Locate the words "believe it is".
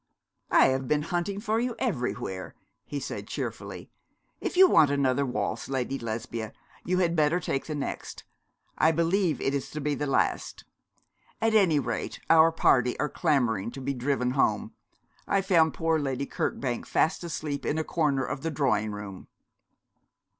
8.91-9.69